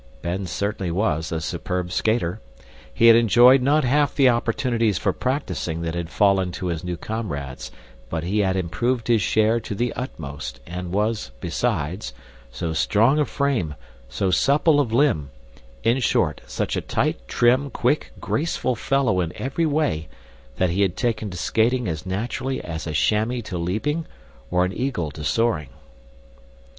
[0.23, 2.39] Ben certainly was a superb skater.
[2.91, 6.97] He had enjoyed not half the opportunities for practicing that had fallen to his new
[6.97, 7.69] comrades
[8.09, 12.15] but he had improved his share to the utmost and was, besides,
[12.51, 13.75] so strong of frame,
[14.09, 15.29] so supple of limb,
[15.83, 20.07] in short, such a tight, trim, quick, graceful fellow in every way
[20.55, 24.07] that he had taken to skating as naturally as a chamois to leaping
[24.49, 25.69] or an eagle to soaring.